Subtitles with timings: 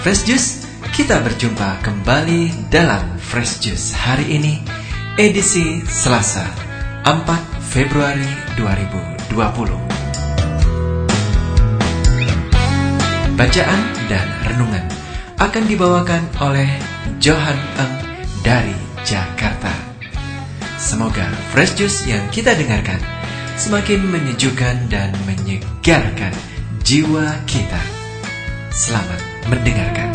[0.00, 0.64] Fresh Juice,
[0.96, 4.56] kita berjumpa kembali dalam Fresh Juice hari ini,
[5.20, 6.48] edisi Selasa,
[7.04, 7.20] 4
[7.68, 8.24] Februari
[8.56, 9.36] 2020.
[13.36, 14.88] Bacaan dan renungan
[15.36, 16.80] akan dibawakan oleh
[17.20, 18.00] Johan Eng
[18.40, 18.72] dari
[19.04, 19.76] Jakarta.
[20.80, 23.04] Semoga Fresh Juice yang kita dengarkan
[23.60, 26.32] semakin menyejukkan dan menyegarkan
[26.88, 27.84] jiwa kita.
[28.72, 30.10] Selamat mendengarkan.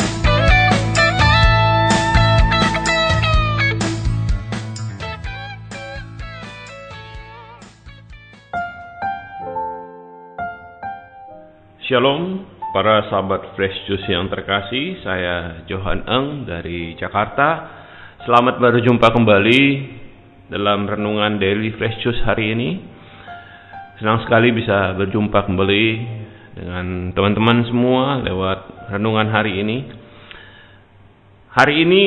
[11.86, 12.42] Shalom,
[12.74, 15.00] para sahabat Fresh Juice yang terkasih.
[15.00, 17.72] Saya Johan Eng dari Jakarta.
[18.28, 19.62] Selamat berjumpa kembali
[20.52, 22.70] dalam renungan Daily Fresh Juice hari ini.
[23.96, 25.86] Senang sekali bisa berjumpa kembali
[26.52, 29.78] dengan teman-teman semua lewat renungan hari ini.
[31.56, 32.02] Hari ini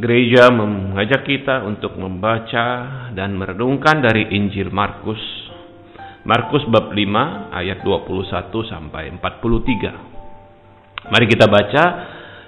[0.00, 2.66] gereja mengajak kita untuk membaca
[3.12, 5.20] dan merenungkan dari Injil Markus.
[6.24, 11.12] Markus bab 5 ayat 21 sampai 43.
[11.12, 11.84] Mari kita baca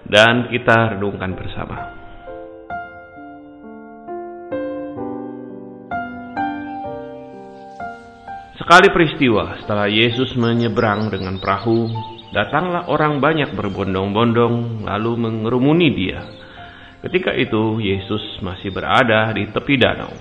[0.08, 1.92] dan kita renungkan bersama.
[8.56, 16.20] Sekali peristiwa setelah Yesus menyeberang dengan perahu, datanglah orang banyak berbondong-bondong lalu mengerumuni dia.
[17.00, 20.12] Ketika itu Yesus masih berada di tepi danau.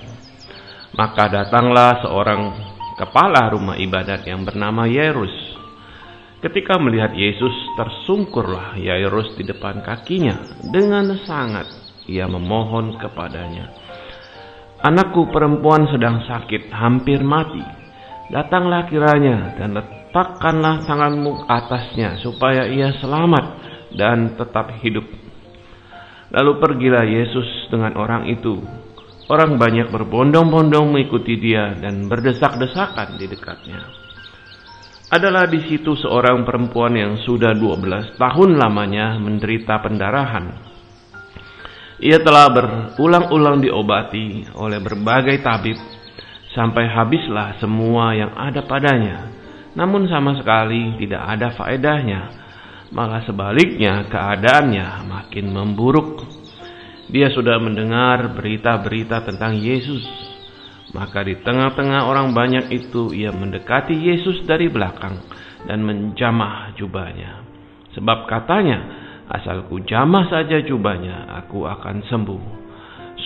[0.95, 2.55] Maka datanglah seorang
[2.95, 5.59] kepala rumah ibadat yang bernama Yairus.
[6.39, 11.67] Ketika melihat Yesus, tersungkurlah Yairus di depan kakinya dengan sangat
[12.05, 13.73] ia memohon kepadanya.
[14.85, 17.84] Anakku perempuan sedang sakit, hampir mati.
[18.26, 23.46] Datanglah kiranya dan letakkanlah tanganmu atasnya supaya ia selamat
[23.94, 25.06] dan tetap hidup.
[26.34, 28.66] Lalu pergilah Yesus dengan orang itu.
[29.25, 33.81] Orang banyak berbondong-bondong mengikuti dia dan berdesak-desakan di dekatnya.
[35.09, 40.46] Adalah di situ seorang perempuan yang sudah 12 tahun lamanya menderita pendarahan.
[42.02, 45.78] Ia telah berulang-ulang diobati oleh berbagai tabib
[46.55, 49.29] sampai habislah semua yang ada padanya.
[49.75, 52.21] Namun sama sekali tidak ada faedahnya.
[52.95, 56.23] Malah sebaliknya keadaannya makin memburuk.
[57.11, 60.01] Dia sudah mendengar berita-berita tentang Yesus.
[60.95, 65.19] Maka di tengah-tengah orang banyak itu ia mendekati Yesus dari belakang
[65.67, 67.43] dan menjamah jubahnya.
[67.99, 68.79] Sebab katanya,
[69.27, 72.43] asalku jamah saja jubahnya, aku akan sembuh.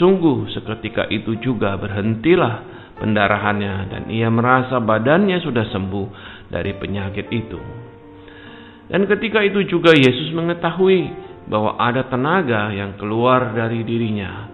[0.01, 6.08] Sungguh seketika itu juga berhentilah pendarahannya dan ia merasa badannya sudah sembuh
[6.52, 7.60] dari penyakit itu.
[8.90, 14.50] Dan ketika itu juga Yesus mengetahui bahwa ada tenaga yang keluar dari dirinya.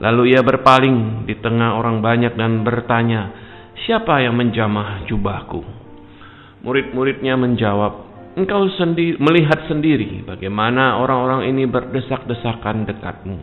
[0.00, 3.28] Lalu ia berpaling di tengah orang banyak dan bertanya,
[3.84, 5.60] "Siapa yang menjamah jubahku?"
[6.64, 7.92] Murid-muridnya menjawab,
[8.36, 13.38] "Engkau sendiri melihat sendiri bagaimana orang-orang ini berdesak-desakan dekatmu.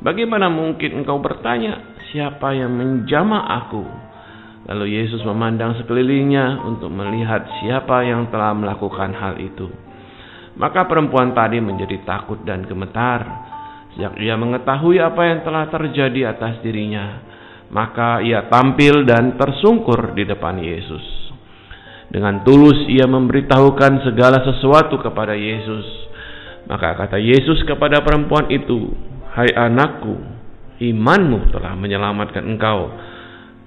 [0.00, 3.84] Bagaimana mungkin engkau bertanya, siapa yang menjamah aku?
[4.70, 9.66] Lalu Yesus memandang sekelilingnya untuk melihat siapa yang telah melakukan hal itu.
[10.54, 13.50] Maka perempuan tadi menjadi takut dan gemetar.
[13.96, 17.18] Sejak ia mengetahui apa yang telah terjadi atas dirinya,
[17.74, 21.02] maka ia tampil dan tersungkur di depan Yesus.
[22.10, 25.86] Dengan tulus ia memberitahukan segala sesuatu kepada Yesus.
[26.70, 28.94] Maka kata Yesus kepada perempuan itu,
[29.34, 30.39] "Hai anakku,
[30.80, 32.88] imanmu telah menyelamatkan engkau.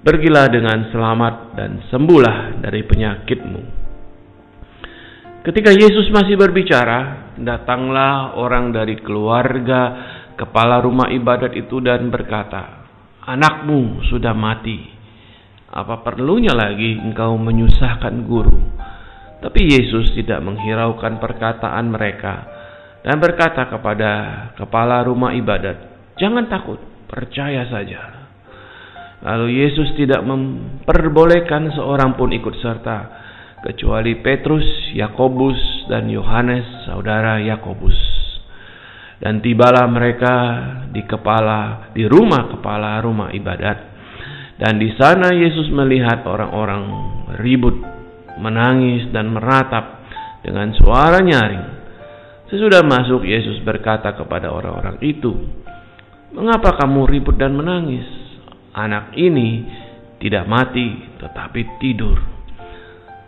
[0.04, 3.62] Pergilah dengan selamat dan sembuhlah dari penyakitmu.
[5.48, 9.82] Ketika Yesus masih berbicara, datanglah orang dari keluarga
[10.36, 12.84] kepala rumah ibadat itu dan berkata,
[13.24, 14.92] "Anakmu sudah mati.
[15.72, 18.60] Apa perlunya lagi engkau menyusahkan guru?"
[19.40, 22.48] Tapi Yesus tidak menghiraukan perkataan mereka
[23.04, 24.12] dan berkata kepada
[24.56, 25.76] kepala rumah ibadat,
[26.16, 26.80] "Jangan takut,
[27.14, 28.02] Percaya saja.
[29.22, 32.98] Lalu Yesus tidak memperbolehkan seorang pun ikut serta
[33.62, 34.66] kecuali Petrus,
[34.98, 37.96] Yakobus dan Yohanes, saudara Yakobus.
[39.22, 40.36] Dan tibalah mereka
[40.90, 43.78] di kepala di rumah kepala rumah ibadat.
[44.58, 46.84] Dan di sana Yesus melihat orang-orang
[47.40, 47.78] ribut,
[48.42, 50.02] menangis dan meratap
[50.42, 51.66] dengan suara nyaring.
[52.50, 55.63] Sesudah masuk Yesus berkata kepada orang-orang itu,
[56.34, 58.06] Mengapa kamu ribut dan menangis?
[58.74, 59.70] Anak ini
[60.18, 62.18] tidak mati, tetapi tidur.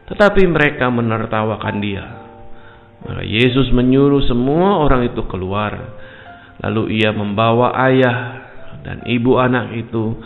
[0.10, 2.06] Tetapi mereka menertawakan dia.
[3.06, 5.78] Maka Yesus menyuruh semua orang itu keluar.
[6.66, 8.42] Lalu ia membawa ayah
[8.82, 10.18] dan ibu anak itu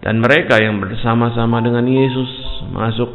[0.00, 2.30] dan mereka yang bersama-sama dengan Yesus
[2.72, 3.10] masuk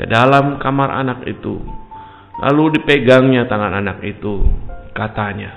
[0.00, 1.60] ke dalam kamar anak itu.
[2.38, 4.46] Lalu dipegangnya tangan anak itu.
[4.94, 5.50] Katanya,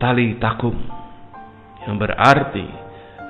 [0.00, 1.03] tali takum.
[1.84, 2.66] Yang berarti,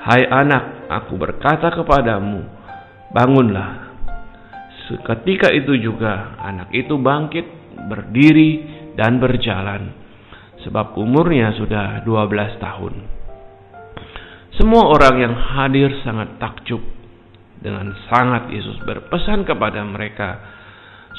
[0.07, 2.47] hai anak, aku berkata kepadamu,
[3.11, 3.95] bangunlah.
[4.85, 7.47] Seketika itu juga anak itu bangkit
[7.89, 8.51] berdiri
[8.95, 10.05] dan berjalan
[10.61, 12.95] sebab umurnya sudah 12 tahun.
[14.55, 16.81] Semua orang yang hadir sangat takjub
[17.59, 20.39] dengan sangat Yesus berpesan kepada mereka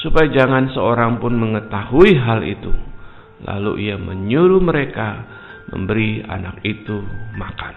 [0.00, 2.72] supaya jangan seorang pun mengetahui hal itu.
[3.44, 5.26] Lalu ia menyuruh mereka
[5.72, 7.02] memberi anak itu
[7.34, 7.74] makan.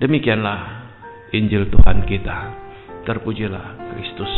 [0.00, 0.60] Demikianlah
[1.32, 2.38] Injil Tuhan kita.
[3.04, 4.32] Terpujilah Kristus.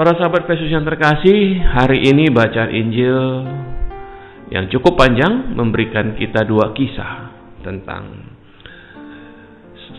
[0.00, 3.44] Para sahabat Yesus yang terkasih, hari ini bacaan Injil
[4.48, 7.28] yang cukup panjang memberikan kita dua kisah
[7.60, 8.32] tentang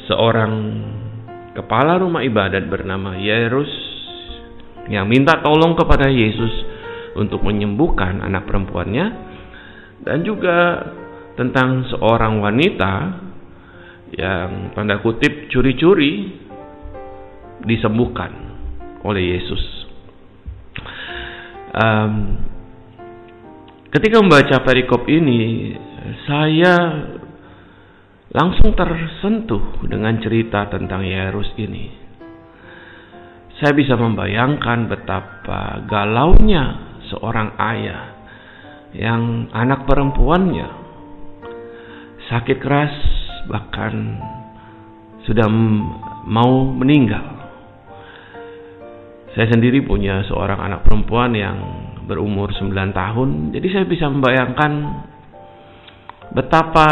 [0.09, 0.53] seorang
[1.55, 3.69] kepala rumah ibadat bernama Yairus
[4.87, 6.51] yang minta tolong kepada Yesus
[7.15, 9.05] untuk menyembuhkan anak perempuannya
[10.01, 10.89] dan juga
[11.35, 12.93] tentang seorang wanita
[14.11, 16.35] yang tanda kutip curi-curi
[17.63, 18.31] disembuhkan
[19.07, 19.63] oleh Yesus.
[21.71, 22.35] Um,
[23.95, 25.71] ketika membaca perikop ini
[26.27, 26.75] saya
[28.31, 31.99] langsung tersentuh dengan cerita tentang Yerus ini.
[33.59, 38.01] Saya bisa membayangkan betapa galaunya seorang ayah
[38.95, 40.81] yang anak perempuannya
[42.31, 42.95] sakit keras
[43.51, 44.17] bahkan
[45.27, 45.45] sudah
[46.25, 47.43] mau meninggal.
[49.35, 51.55] Saya sendiri punya seorang anak perempuan yang
[52.07, 53.29] berumur 9 tahun.
[53.55, 54.71] Jadi saya bisa membayangkan
[56.35, 56.87] betapa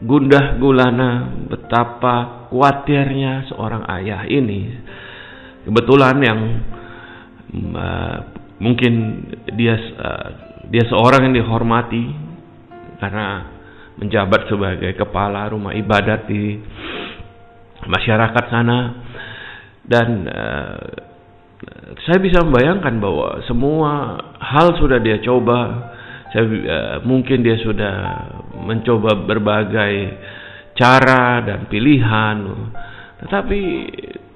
[0.00, 4.72] gundah gulana, betapa khawatirnya seorang ayah ini.
[5.68, 6.40] Kebetulan yang
[7.76, 8.16] uh,
[8.60, 8.92] mungkin
[9.54, 10.28] dia uh,
[10.72, 12.04] dia seorang yang dihormati
[13.00, 13.48] karena
[14.00, 16.56] menjabat sebagai kepala rumah ibadat di
[17.84, 18.78] masyarakat sana
[19.84, 20.88] dan uh,
[22.08, 25.92] saya bisa membayangkan bahwa semua hal sudah dia coba
[26.32, 27.96] saya uh, mungkin dia sudah
[28.64, 29.94] mencoba berbagai
[30.76, 32.36] cara dan pilihan.
[33.20, 33.60] Tetapi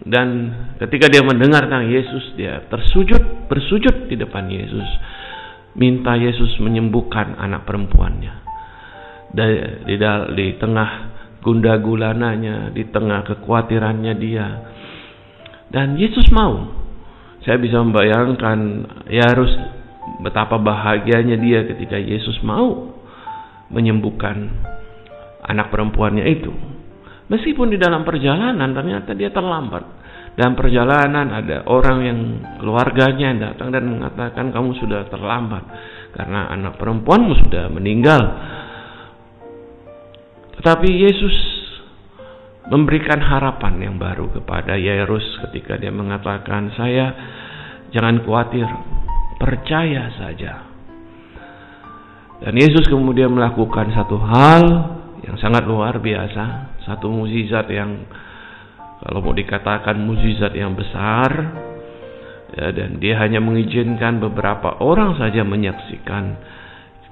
[0.04, 0.28] dan
[0.76, 4.88] ketika dia mendengar tentang Yesus dia tersujud bersujud di depan Yesus.
[5.74, 8.46] Minta Yesus menyembuhkan anak perempuannya.
[9.34, 9.42] Di,
[9.90, 9.98] di,
[10.38, 10.90] di tengah
[11.42, 14.46] gundah gulananya di tengah kekhawatirannya dia.
[15.68, 16.70] Dan Yesus mau.
[17.42, 18.58] Saya bisa membayangkan
[19.10, 19.50] ya harus
[20.24, 22.94] betapa bahagianya dia ketika Yesus mau
[23.72, 24.50] menyembuhkan
[25.44, 26.52] anak perempuannya itu.
[27.28, 30.04] Meskipun di dalam perjalanan ternyata dia terlambat.
[30.34, 32.20] Dalam perjalanan ada orang yang
[32.58, 35.62] keluarganya datang dan mengatakan kamu sudah terlambat
[36.18, 38.22] karena anak perempuanmu sudah meninggal.
[40.58, 41.36] Tetapi Yesus
[42.66, 47.12] memberikan harapan yang baru kepada Yairus ketika dia mengatakan saya
[47.92, 48.66] jangan khawatir
[49.38, 50.73] percaya saja
[52.42, 54.62] dan Yesus kemudian melakukan satu hal
[55.22, 58.04] yang sangat luar biasa satu mukjizat yang
[59.04, 61.30] kalau mau dikatakan mukjizat yang besar
[62.56, 66.40] ya, dan dia hanya mengizinkan beberapa orang saja menyaksikan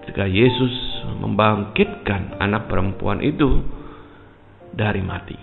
[0.02, 0.72] ketika Yesus
[1.20, 3.62] membangkitkan anak perempuan itu
[4.72, 5.38] dari mati.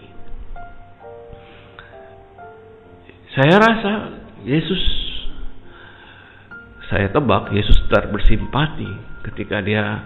[3.38, 3.92] Saya rasa
[4.44, 4.82] Yesus
[6.90, 8.90] saya tebak Yesus bersimpati
[9.26, 10.04] ketika dia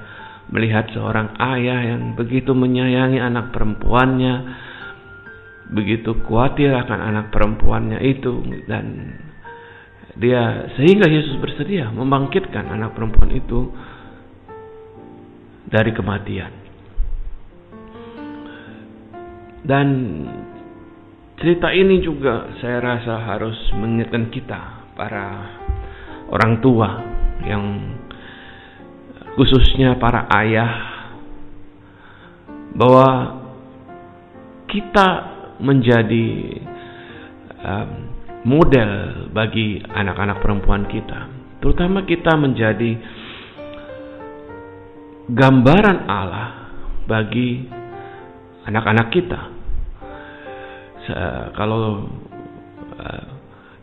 [0.51, 4.35] melihat seorang ayah yang begitu menyayangi anak perempuannya,
[5.71, 9.17] begitu khawatir akan anak perempuannya itu dan
[10.13, 13.73] dia sehingga Yesus bersedia membangkitkan anak perempuan itu
[15.65, 16.53] dari kematian.
[19.63, 19.87] Dan
[21.39, 24.61] cerita ini juga saya rasa harus mengingatkan kita
[24.93, 25.25] para
[26.29, 26.89] orang tua
[27.47, 27.63] yang
[29.33, 30.71] khususnya para ayah
[32.73, 33.09] bahwa
[34.69, 35.07] kita
[35.61, 36.29] menjadi
[37.61, 37.89] um,
[38.43, 38.91] model
[39.31, 41.29] bagi anak-anak perempuan kita,
[41.63, 42.99] terutama kita menjadi
[45.31, 46.49] gambaran Allah
[47.07, 47.63] bagi
[48.67, 49.41] anak-anak kita.
[51.55, 52.07] Kalau
[52.95, 53.25] eh,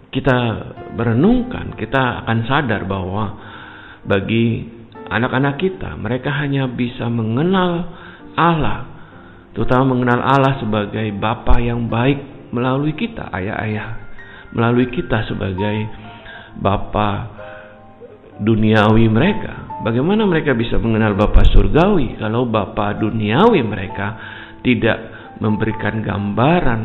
[0.09, 0.39] kita
[0.97, 3.25] berenungkan, kita akan sadar bahwa
[4.09, 4.80] bagi
[5.11, 7.91] anak-anak kita, mereka hanya bisa mengenal
[8.39, 8.87] Allah,
[9.53, 13.99] terutama mengenal Allah sebagai Bapa yang baik melalui kita, ayah-ayah,
[14.55, 15.91] melalui kita sebagai
[16.63, 17.41] Bapa
[18.41, 19.83] duniawi mereka.
[19.83, 24.17] Bagaimana mereka bisa mengenal Bapa surgawi kalau Bapa duniawi mereka
[24.61, 24.99] tidak
[25.41, 26.81] memberikan gambaran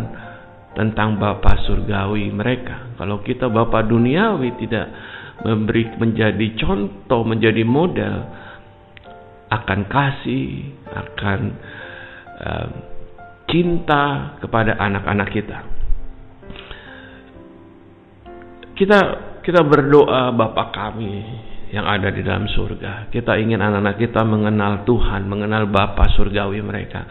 [0.76, 2.96] tentang Bapa surgawi mereka.
[3.00, 4.86] Kalau kita Bapa duniawi tidak
[5.44, 8.16] memberi menjadi contoh, menjadi model
[9.52, 11.40] akan kasih, akan
[12.40, 12.68] uh,
[13.50, 15.58] cinta kepada anak-anak kita.
[18.76, 19.00] Kita
[19.46, 21.14] kita berdoa Bapa kami
[21.72, 23.12] yang ada di dalam surga.
[23.14, 27.06] Kita ingin anak-anak kita mengenal Tuhan, mengenal Bapa surgawi mereka.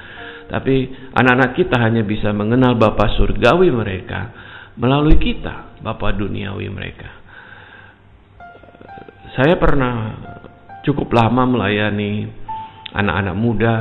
[0.44, 4.28] Tapi anak-anak kita hanya bisa mengenal Bapa surgawi mereka
[4.76, 7.23] melalui kita, Bapa duniawi mereka.
[9.34, 10.14] Saya pernah
[10.86, 12.30] cukup lama melayani
[12.94, 13.74] anak-anak muda.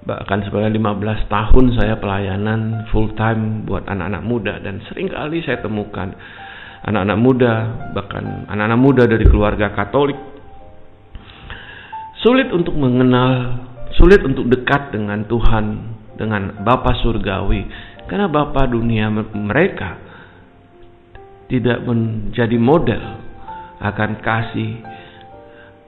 [0.00, 4.56] Bahkan sebanyak 15 tahun saya pelayanan full time buat anak-anak muda.
[4.64, 6.16] Dan sering kali saya temukan
[6.80, 7.52] anak-anak muda
[7.92, 10.16] bahkan anak-anak muda dari keluarga Katolik
[12.24, 13.60] sulit untuk mengenal
[14.00, 15.64] sulit untuk dekat dengan Tuhan,
[16.16, 17.68] dengan Bapa surgawi,
[18.08, 20.00] karena Bapa dunia mereka
[21.52, 23.29] tidak menjadi model
[23.80, 24.84] akan kasih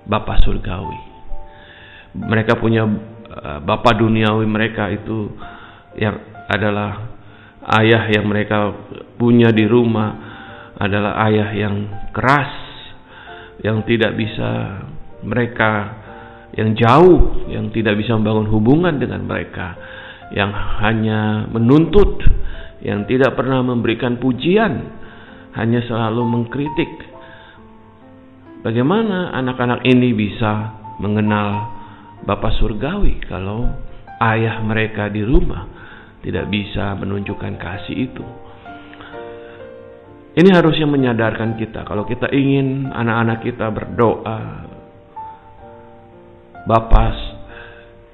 [0.02, 0.99] Bapa surgawi.
[2.18, 5.30] Mereka punya uh, Bapa duniawi mereka itu
[5.94, 6.18] yang
[6.50, 7.12] adalah
[7.78, 8.75] ayah yang mereka
[9.14, 10.11] punya di rumah
[10.75, 12.50] adalah ayah yang keras
[13.62, 14.82] yang tidak bisa
[15.22, 16.02] mereka
[16.52, 19.72] yang jauh, yang tidak bisa membangun hubungan dengan mereka,
[20.37, 22.20] yang hanya menuntut,
[22.84, 24.92] yang tidak pernah memberikan pujian,
[25.56, 27.12] hanya selalu mengkritik.
[28.62, 31.66] Bagaimana anak-anak ini bisa mengenal
[32.23, 33.66] Bapak Surgawi kalau
[34.23, 35.66] ayah mereka di rumah
[36.23, 38.23] tidak bisa menunjukkan kasih itu?
[40.38, 44.40] Ini harusnya menyadarkan kita kalau kita ingin anak-anak kita berdoa,
[46.62, 47.04] Bapa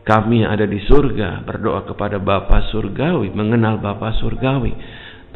[0.09, 4.73] kami yang ada di surga, berdoa kepada Bapa surgawi, mengenal Bapa surgawi.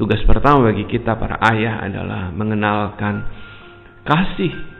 [0.01, 3.29] Tugas pertama bagi kita para ayah adalah mengenalkan
[4.09, 4.73] kasih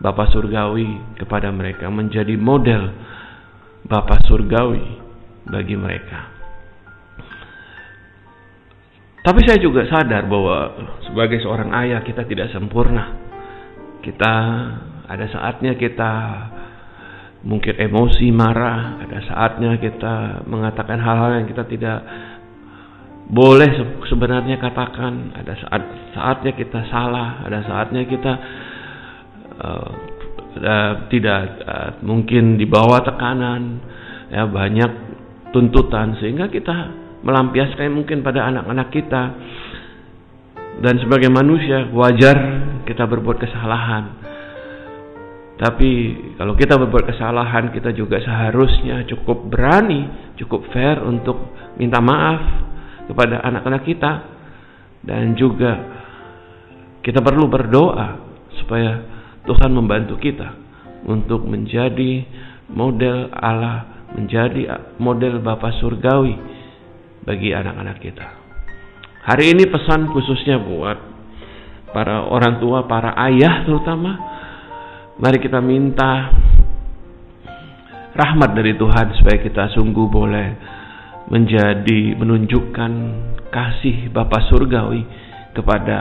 [0.00, 2.88] Bapa surgawi kepada mereka, menjadi model
[3.84, 4.96] Bapa surgawi
[5.44, 6.40] bagi mereka.
[9.20, 10.72] Tapi saya juga sadar bahwa
[11.04, 13.12] sebagai seorang ayah kita tidak sempurna.
[14.00, 14.32] Kita
[15.04, 16.12] ada saatnya kita
[17.44, 21.98] mungkin emosi, marah, ada saatnya kita mengatakan hal-hal yang kita tidak
[23.28, 23.70] boleh
[24.08, 25.82] sebenarnya katakan, ada saat
[26.16, 28.32] saatnya kita salah, ada saatnya kita
[29.60, 29.90] uh,
[30.56, 33.78] uh, tidak uh, mungkin di bawah tekanan,
[34.32, 34.90] ya banyak
[35.52, 36.72] tuntutan sehingga kita
[37.20, 39.22] melampiaskan mungkin pada anak-anak kita
[40.80, 42.36] dan sebagai manusia wajar
[42.88, 44.20] kita berbuat kesalahan
[45.60, 52.40] tapi kalau kita berbuat kesalahan, kita juga seharusnya cukup berani, cukup fair untuk minta maaf
[53.04, 54.12] kepada anak-anak kita.
[55.04, 55.72] Dan juga
[57.04, 58.24] kita perlu berdoa
[58.56, 59.19] supaya
[59.50, 60.54] Tuhan membantu kita
[61.10, 62.22] untuk menjadi
[62.70, 66.38] model Allah, menjadi model Bapa Surgawi
[67.26, 68.26] bagi anak-anak kita.
[69.26, 70.98] Hari ini pesan khususnya buat
[71.90, 74.30] para orang tua, para ayah terutama
[75.20, 76.32] Mari kita minta
[78.16, 80.48] rahmat dari Tuhan supaya kita sungguh boleh
[81.28, 82.92] menjadi menunjukkan
[83.52, 85.04] kasih Bapa surgawi
[85.52, 86.00] kepada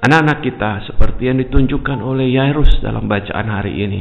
[0.00, 4.00] anak-anak kita seperti yang ditunjukkan oleh Yairus dalam bacaan hari ini.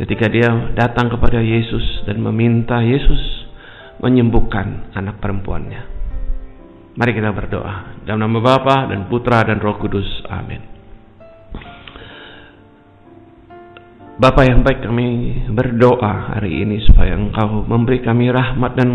[0.00, 3.20] Ketika dia datang kepada Yesus dan meminta Yesus
[4.00, 6.00] menyembuhkan anak perempuannya.
[6.96, 10.08] Mari kita berdoa dalam nama Bapa dan Putra dan Roh Kudus.
[10.32, 10.60] Amin.
[14.20, 18.90] Bapak yang baik kami berdoa hari ini supaya Engkau memberi kami rahmat dan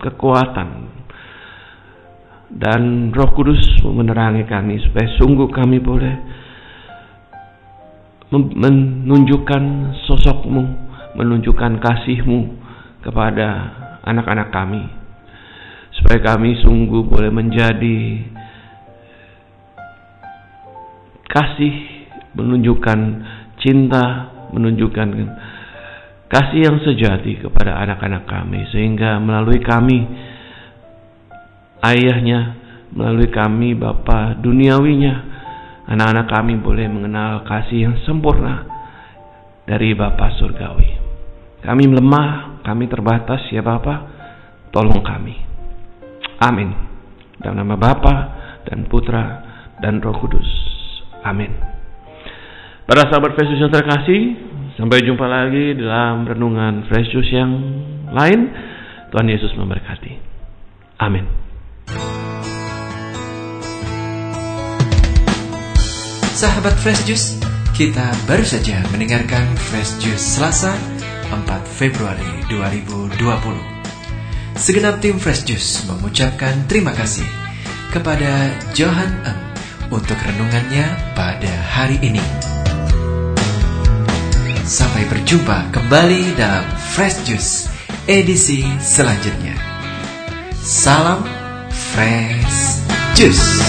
[0.00, 0.87] kekuatan
[2.48, 6.14] dan Roh Kudus menerangi kami supaya sungguh kami boleh
[8.32, 9.62] menunjukkan
[10.04, 10.64] sosokmu,
[11.16, 12.40] menunjukkan kasihmu
[13.04, 13.48] kepada
[14.04, 14.84] anak-anak kami.
[15.96, 18.22] Supaya kami sungguh boleh menjadi
[21.28, 21.74] kasih
[22.32, 22.98] menunjukkan
[23.60, 24.04] cinta
[24.52, 25.08] menunjukkan
[26.32, 28.64] kasih yang sejati kepada anak-anak kami.
[28.72, 30.27] Sehingga melalui kami
[31.84, 32.56] ayahnya
[32.94, 35.14] melalui kami Bapa duniawinya
[35.88, 38.64] anak-anak kami boleh mengenal kasih yang sempurna
[39.68, 40.98] dari Bapa surgawi
[41.62, 44.08] kami lemah kami terbatas ya Bapa
[44.72, 45.36] tolong kami
[46.40, 46.70] amin
[47.38, 48.16] dalam nama Bapa
[48.66, 49.24] dan Putra
[49.78, 50.48] dan Roh Kudus
[51.22, 51.68] amin
[52.88, 54.32] Para sahabat Yesus yang terkasih,
[54.80, 57.52] sampai jumpa lagi dalam renungan Juice yang
[58.16, 58.48] lain.
[59.12, 60.16] Tuhan Yesus memberkati.
[60.96, 61.47] Amin.
[66.38, 67.34] Sahabat Fresh Juice,
[67.74, 70.70] kita baru saja mendengarkan Fresh Juice Selasa
[71.34, 73.18] 4 Februari 2020.
[74.54, 77.26] Segenap tim Fresh Juice mengucapkan terima kasih
[77.90, 79.42] kepada Johan Eng
[79.90, 80.86] untuk renungannya
[81.18, 82.22] pada hari ini.
[84.62, 86.62] Sampai berjumpa kembali dalam
[86.94, 87.66] Fresh Juice
[88.06, 89.58] edisi selanjutnya.
[90.62, 91.26] Salam
[91.74, 92.78] Fresh
[93.18, 93.67] Juice.